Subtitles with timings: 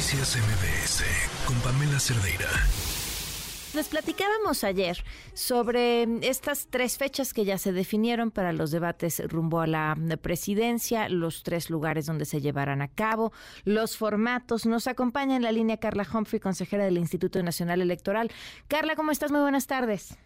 [0.00, 1.04] Noticias MBS
[1.44, 2.48] con Pamela Cerdeira.
[3.74, 9.60] Les platicábamos ayer sobre estas tres fechas que ya se definieron para los debates rumbo
[9.60, 13.34] a la presidencia, los tres lugares donde se llevarán a cabo,
[13.64, 14.64] los formatos.
[14.64, 18.32] Nos acompaña en la línea Carla Humphrey, consejera del Instituto Nacional Electoral.
[18.68, 19.30] Carla, ¿cómo estás?
[19.30, 20.16] Muy buenas tardes.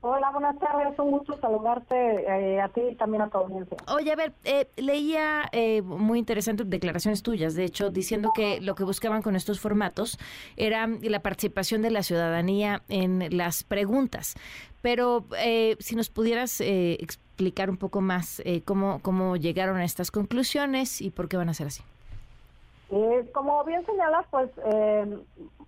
[0.00, 0.96] Hola, buenas tardes.
[0.98, 3.76] Un gusto saludarte eh, a ti y también a tu audiencia.
[3.88, 8.76] Oye, a ver, eh, leía eh, muy interesantes declaraciones tuyas, de hecho, diciendo que lo
[8.76, 10.16] que buscaban con estos formatos
[10.56, 14.36] era la participación de la ciudadanía en las preguntas.
[14.82, 15.26] Pero
[15.80, 21.28] si nos pudieras explicar un poco más cómo, cómo llegaron a estas conclusiones y por
[21.28, 21.82] qué van a ser así.
[22.90, 25.18] Eh, como bien señalas, pues eh,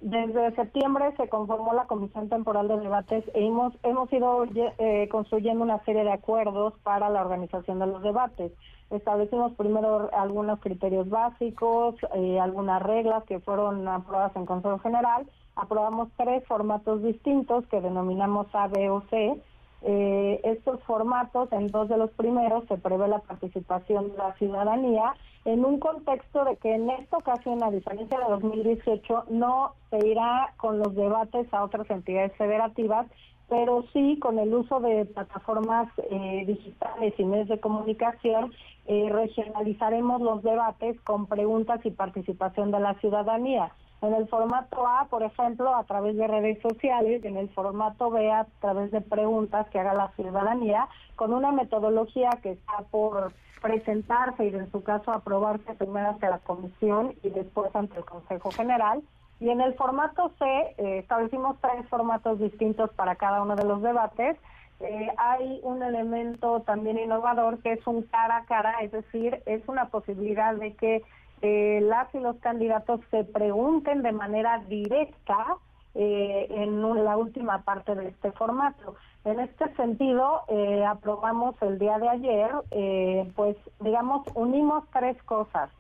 [0.01, 5.63] desde septiembre se conformó la Comisión Temporal de Debates e hemos, hemos ido eh, construyendo
[5.63, 8.53] una serie de acuerdos para la organización de los debates.
[8.89, 11.95] Establecimos primero algunos criterios básicos,
[12.41, 15.29] algunas reglas que fueron aprobadas en Consejo General.
[15.55, 19.41] Aprobamos tres formatos distintos que denominamos A, B o C.
[19.83, 25.15] estos formatos, en dos de los primeros, se prevé la participación de la ciudadanía
[25.45, 30.53] en un contexto de que en esta ocasión, a diferencia de 2018, no se irá
[30.59, 33.07] con los debates a otras entidades federativas,
[33.49, 38.53] pero sí con el uso de plataformas eh, digitales y medios de comunicación,
[38.87, 43.73] eh, regionalizaremos los debates con preguntas y participación de la ciudadanía.
[44.03, 48.11] En el formato A, por ejemplo, a través de redes sociales, y en el formato
[48.11, 53.33] B, a través de preguntas que haga la ciudadanía, con una metodología que está por
[53.61, 58.51] presentarse y en su caso aprobarse primero ante la comisión y después ante el Consejo
[58.51, 59.03] General.
[59.39, 63.83] Y en el formato C eh, establecimos tres formatos distintos para cada uno de los
[63.83, 64.39] debates.
[64.81, 69.63] Eh, hay un elemento también innovador que es un cara a cara, es decir, es
[69.69, 71.03] una posibilidad de que
[71.43, 75.57] eh, las y los candidatos se pregunten de manera directa
[75.95, 78.95] eh, en la última parte de este formato.
[79.25, 85.71] En este sentido, eh, aprobamos el día de ayer, eh, pues digamos, unimos tres cosas.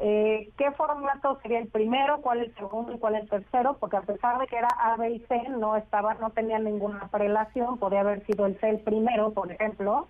[0.00, 3.76] Eh, ¿Qué formato sería el primero, cuál el segundo y cuál el tercero?
[3.80, 7.08] Porque a pesar de que era A, B y C, no estaba, no tenía ninguna
[7.08, 10.06] prelación, podría haber sido el C el primero, por ejemplo.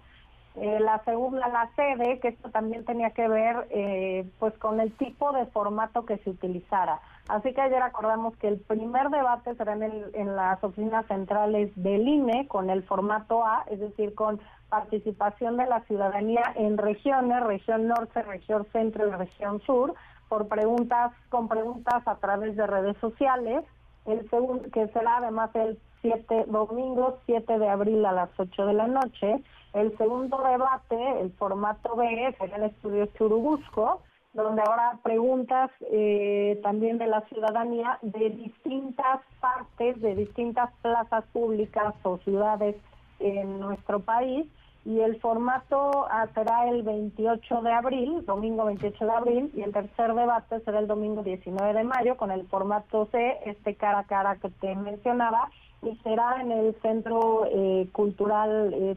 [0.60, 4.92] Eh, la segunda, la sede, que esto también tenía que ver eh, pues con el
[4.96, 7.00] tipo de formato que se utilizara.
[7.28, 12.08] Así que ayer acordamos que el primer debate será en, en las oficinas centrales del
[12.08, 17.86] INE con el formato A, es decir, con participación de la ciudadanía en regiones, región
[17.86, 19.94] norte, región centro y región sur,
[20.28, 23.64] por preguntas, con preguntas a través de redes sociales.
[24.06, 28.72] El segundo, que será además el 7, domingo 7 de abril a las 8 de
[28.72, 29.42] la noche.
[29.74, 34.02] El segundo debate, el formato B, será el estudio Churubusco,
[34.32, 41.94] donde habrá preguntas eh, también de la ciudadanía de distintas partes, de distintas plazas públicas
[42.02, 42.76] o ciudades
[43.20, 44.46] en nuestro país.
[44.84, 49.72] Y el formato ah, será el 28 de abril, domingo 28 de abril, y el
[49.72, 54.04] tercer debate será el domingo 19 de mayo con el formato C, este cara a
[54.04, 55.50] cara que te mencionaba,
[55.82, 58.96] y será en el Centro eh, Cultural eh,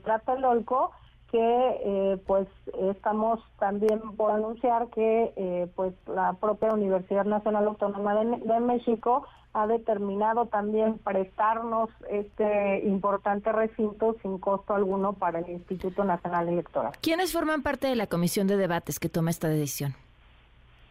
[1.32, 1.38] que
[1.86, 2.48] eh, pues
[2.90, 9.68] estamos también por anunciar que eh, pues la propia Universidad Nacional Autónoma de, México ha
[9.68, 16.94] determinado también prestarnos este importante recinto sin costo alguno para el Instituto Nacional Electoral.
[17.02, 19.96] ¿Quiénes forman parte de la comisión de debates que toma esta decisión?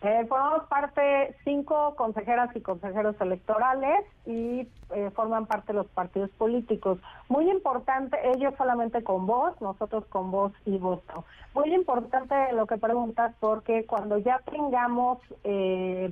[0.02, 6.30] Eh, formamos parte cinco consejeras y consejeros electorales y eh, forman parte de los partidos
[6.30, 6.98] políticos.
[7.28, 11.24] Muy importante, ellos solamente con voz, nosotros con voz y voto.
[11.54, 16.10] Muy importante lo que preguntas porque cuando ya tengamos eh,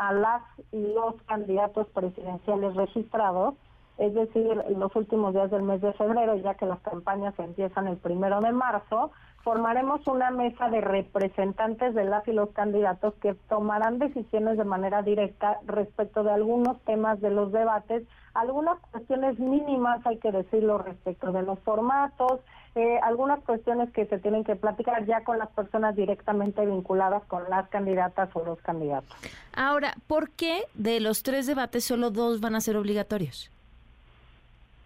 [0.00, 3.54] a las y los candidatos presidenciales registrados,
[3.98, 7.98] es decir, los últimos días del mes de febrero, ya que las campañas empiezan el
[7.98, 9.10] primero de marzo,
[9.44, 15.02] formaremos una mesa de representantes de las y los candidatos que tomarán decisiones de manera
[15.02, 18.04] directa respecto de algunos temas de los debates,
[18.34, 22.40] algunas cuestiones mínimas, hay que decirlo, respecto de los formatos,
[22.76, 27.48] eh, algunas cuestiones que se tienen que platicar ya con las personas directamente vinculadas con
[27.50, 29.10] las candidatas o los candidatos.
[29.52, 33.50] Ahora, ¿por qué de los tres debates solo dos van a ser obligatorios?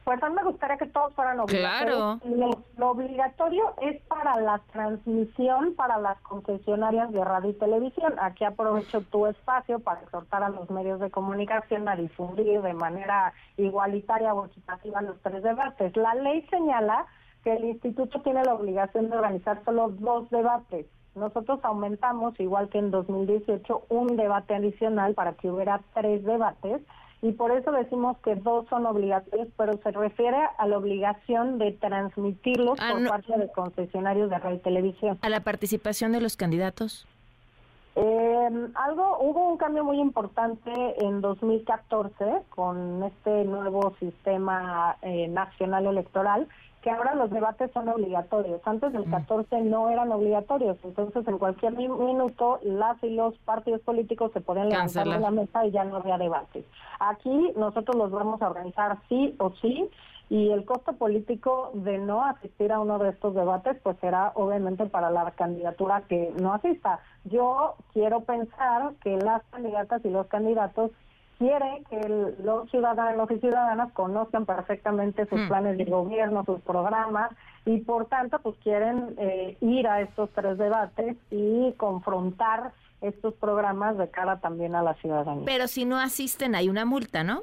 [0.04, 2.20] Pues a mí me gustaría que todos fueran obligatorios.
[2.20, 2.64] Claro.
[2.76, 8.14] Lo, obligatorio es para la transmisión para las concesionarias de radio y televisión.
[8.20, 13.32] Aquí aprovecho tu espacio para exhortar a los medios de comunicación a difundir de manera
[13.56, 15.96] igualitaria o equitativa los tres debates.
[15.96, 17.06] La ley señala
[17.42, 22.78] que el instituto tiene la obligación de organizar solo dos debates nosotros aumentamos, igual que
[22.78, 26.82] en 2018, un debate adicional para que hubiera tres debates
[27.24, 31.72] y por eso decimos que dos son obligatorios, pero se refiere a la obligación de
[31.72, 35.18] transmitirlos ah, por parte de concesionarios de radio y televisión.
[35.22, 37.06] ¿A la participación de los candidatos?
[37.96, 45.86] Eh, algo hubo un cambio muy importante en 2014 con este nuevo sistema eh, nacional
[45.86, 46.46] electoral
[46.84, 48.60] que ahora los debates son obligatorios.
[48.66, 49.70] Antes del 14 mm.
[49.70, 55.08] no eran obligatorios, entonces en cualquier minuto las y los partidos políticos se podían levantar
[55.08, 56.66] de la mesa y ya no había debates.
[57.00, 59.88] Aquí nosotros los vamos a organizar sí o sí
[60.28, 64.84] y el costo político de no asistir a uno de estos debates pues será obviamente
[64.84, 67.00] para la candidatura que no asista.
[67.24, 70.90] Yo quiero pensar que las candidatas y los candidatos
[71.38, 75.48] quiere que los ciudadanos y ciudadanas conozcan perfectamente sus hmm.
[75.48, 77.30] planes de gobierno, sus programas
[77.66, 83.98] y por tanto pues quieren eh, ir a estos tres debates y confrontar estos programas
[83.98, 85.44] de cara también a la ciudadanía.
[85.44, 87.42] Pero si no asisten hay una multa, ¿no?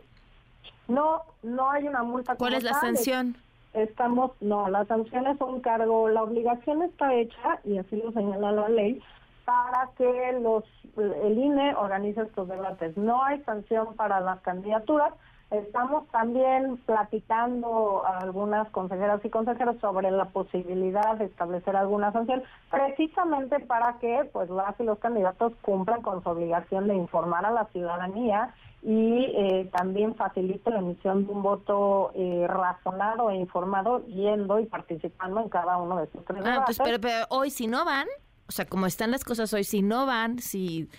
[0.88, 2.36] No, no hay una multa.
[2.36, 3.38] ¿Cuál es la sanción?
[3.74, 8.52] Estamos, no, la sanción es un cargo, la obligación está hecha y así lo señala
[8.52, 9.02] la ley
[9.46, 10.64] para que los
[10.98, 12.98] el INE organice estos debates.
[12.98, 15.14] No hay sanción para las candidaturas.
[15.50, 22.42] Estamos también platicando a algunas consejeras y consejeros sobre la posibilidad de establecer alguna sanción,
[22.70, 27.52] precisamente para que pues las y los candidatos cumplan con su obligación de informar a
[27.52, 34.06] la ciudadanía y eh, también facilite la emisión de un voto eh, razonado e informado
[34.06, 37.68] yendo y participando en cada uno de sus tres ah, pues, pero, pero hoy si
[37.68, 38.08] no van,
[38.52, 40.90] o sea, como están las cosas hoy, si no van, si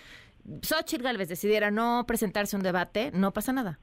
[0.63, 3.79] Xochitl Galvez decidiera no presentarse un debate, no pasa nada.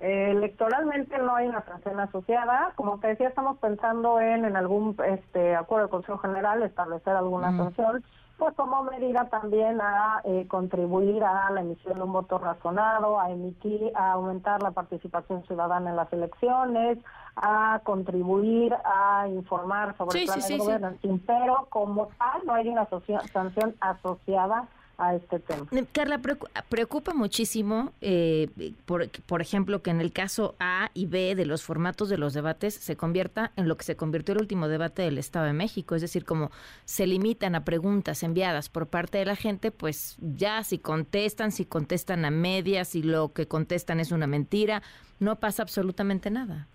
[0.00, 2.72] Electoralmente no hay una sanción asociada.
[2.74, 7.56] Como te decía, estamos pensando en en algún este acuerdo del Consejo General establecer alguna
[7.56, 8.02] sanción,
[8.38, 13.30] pues como medida también a eh, contribuir a la emisión de un voto razonado, a
[13.30, 16.98] emitir, a aumentar la participación ciudadana en las elecciones,
[17.36, 20.92] a contribuir a informar sobre el plan de gobierno,
[21.26, 22.88] pero como tal no hay una
[23.32, 24.66] sanción asociada
[25.00, 25.66] a este tema.
[25.72, 26.20] Eh, Carla,
[26.68, 28.48] preocupa muchísimo, eh,
[28.84, 32.34] por, por, ejemplo, que en el caso A y B de los formatos de los
[32.34, 35.94] debates se convierta en lo que se convirtió el último debate del Estado de México,
[35.94, 36.50] es decir, como
[36.84, 41.64] se limitan a preguntas enviadas por parte de la gente, pues ya si contestan, si
[41.64, 44.82] contestan a medias, si lo que contestan es una mentira,
[45.18, 46.66] no pasa absolutamente nada.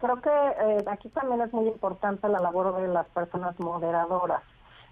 [0.00, 4.42] Creo que eh, aquí también es muy importante la labor de las personas moderadoras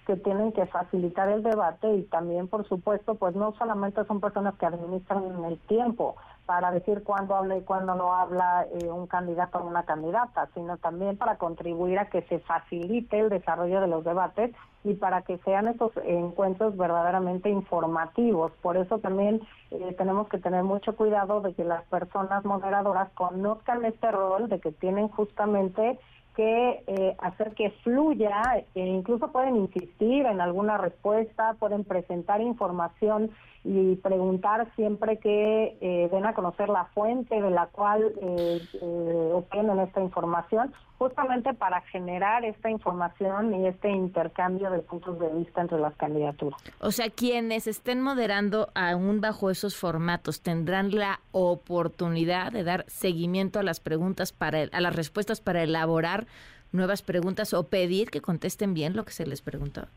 [0.07, 4.55] que tienen que facilitar el debate y también, por supuesto, pues no solamente son personas
[4.55, 6.17] que administran el tiempo,
[6.47, 10.77] para decir cuándo habla y cuándo no habla eh, un candidato o una candidata, sino
[10.77, 14.55] también para contribuir a que se facilite el desarrollo de los debates
[14.85, 18.53] y para que sean esos encuentros verdaderamente informativos.
[18.63, 19.43] Por eso también
[19.73, 24.61] eh, tenemos que tener mucho cuidado de que las personas moderadoras conozcan este rol, de
[24.61, 25.99] que tienen justamente
[26.37, 28.43] que eh, hacer que fluya,
[28.75, 33.31] e incluso pueden insistir en alguna respuesta, pueden presentar información
[33.67, 39.31] y preguntar siempre que eh, den a conocer la fuente de la cual eh, eh,
[39.35, 45.63] obtienen esta información, justamente para generar esta información y este intercambio de puntos de vista
[45.63, 46.63] entre las candidaturas.
[46.81, 53.59] O sea, quienes estén moderando aún bajo esos formatos tendrán la oportunidad de dar seguimiento
[53.59, 56.27] a las preguntas para a las respuestas para elaborar
[56.71, 59.89] nuevas preguntas o pedir que contesten bien lo que se les preguntó.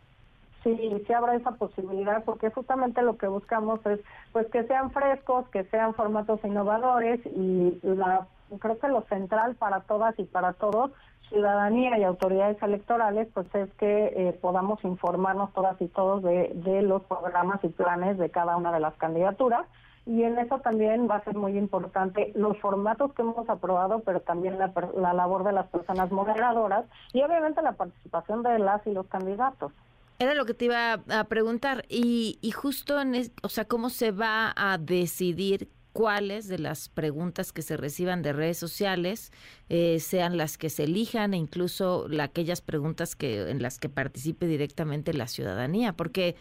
[0.64, 4.00] Sí, sí habrá esa posibilidad porque justamente lo que buscamos es
[4.34, 8.28] pues que sean frescos, que sean formatos innovadores y la
[8.60, 10.92] creo que lo central para todas y para todos
[11.30, 16.82] ciudadanía y autoridades electorales, pues es que eh, podamos informarnos todas y todos de, de
[16.82, 19.66] los programas y planes de cada una de las candidaturas.
[20.06, 24.22] Y en eso también va a ser muy importante los formatos que hemos aprobado, pero
[24.22, 28.92] también la, la labor de las personas moderadoras y obviamente la participación de las y
[28.92, 29.72] los candidatos.
[30.20, 31.86] Era lo que te iba a preguntar.
[31.90, 37.52] Y, y justo en, o sea, ¿cómo se va a decidir cuáles de las preguntas
[37.52, 39.32] que se reciban de redes sociales
[39.70, 44.48] eh, sean las que se elijan e incluso aquellas preguntas que en las que participe
[44.48, 45.94] directamente la ciudadanía?
[45.94, 46.36] Porque,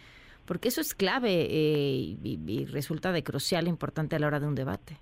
[0.45, 4.55] porque eso es clave eh, y, resulta de crucial importante a la hora de un
[4.55, 4.97] debate.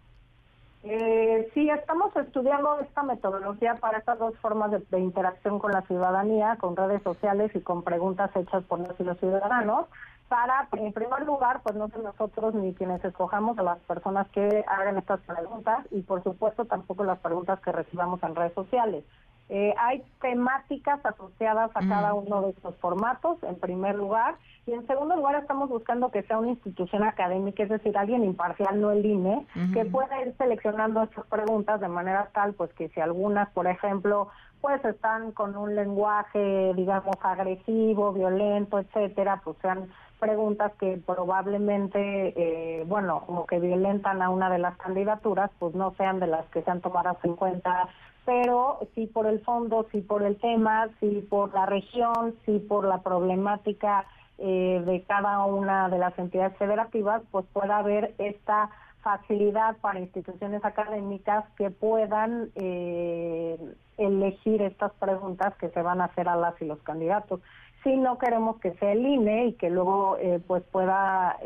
[0.89, 6.55] Eh, sí, estamos estudiando esta metodología para estas dos formas de, interacción con la ciudadanía,
[6.61, 9.87] con redes sociales y con preguntas hechas por los, ciudadanos,
[10.29, 14.63] para, en primer lugar, pues no ser nosotros ni quienes escojamos a las personas que
[14.65, 19.03] hagan estas preguntas y, por supuesto, tampoco las preguntas que recibamos en redes sociales.
[19.49, 24.35] Eh, hay temáticas asociadas a cada uno de estos formatos, en primer lugar,
[24.65, 28.81] y en segundo lugar estamos buscando que sea una institución académica, es decir, alguien imparcial,
[28.81, 32.99] no el INE, que pueda ir seleccionando estas preguntas de manera tal, pues que si
[32.99, 34.27] algunas, por ejemplo,
[34.59, 39.87] pues están con un lenguaje, digamos, agresivo, violento, etcétera, pues sean
[40.19, 41.99] preguntas que probablemente,
[42.35, 46.45] eh, bueno, como que violentan a una de las candidaturas, pues no sean de las
[46.47, 47.87] que sean tomadas en cuenta,
[48.27, 52.83] pero sí por el fondo, sí por el tema, sí por la región, sí por
[52.83, 54.05] la problemática
[54.37, 58.69] eh, de cada una de las entidades federativas, pues pueda haber esta
[59.01, 63.57] facilidad para instituciones académicas que puedan eh,
[63.97, 67.39] elegir estas preguntas que se van a hacer a las y los candidatos.
[67.85, 71.37] Si no queremos que sea el INE y que luego eh, pues pueda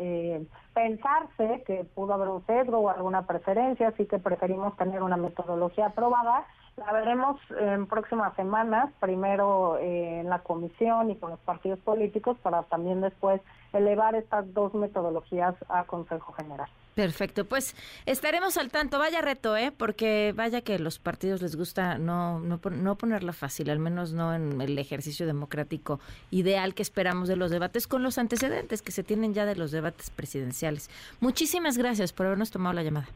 [0.74, 5.86] pensarse que pudo haber un sesgo o alguna preferencia, así que preferimos tener una metodología
[5.86, 6.44] aprobada.
[6.76, 12.38] La veremos en próximas semanas, primero eh, en la comisión y con los partidos políticos,
[12.42, 13.42] para también después
[13.74, 16.68] elevar estas dos metodologías a Consejo General.
[16.94, 17.74] Perfecto, pues
[18.04, 18.98] estaremos al tanto.
[18.98, 19.72] Vaya reto, ¿eh?
[19.76, 24.34] Porque vaya que los partidos les gusta no, no, no ponerla fácil, al menos no
[24.34, 26.00] en el ejercicio democrático
[26.30, 29.70] ideal que esperamos de los debates con los antecedentes que se tienen ya de los
[29.70, 30.90] debates presidenciales.
[31.20, 33.08] Muchísimas gracias por habernos tomado la llamada.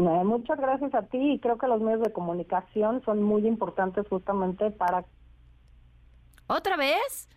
[0.00, 4.70] Muchas gracias a ti y creo que los medios de comunicación son muy importantes justamente
[4.70, 5.04] para...
[6.46, 7.28] ¿Otra vez?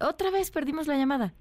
[0.00, 1.34] Otra vez perdimos la llamada.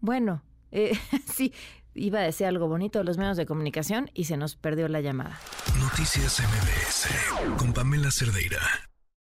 [0.00, 0.42] Bueno,
[0.72, 0.92] eh,
[1.26, 1.52] sí,
[1.94, 5.00] iba a decir algo bonito de los medios de comunicación y se nos perdió la
[5.00, 5.38] llamada.
[5.80, 8.60] Noticias MBS con Pamela Cerdeira.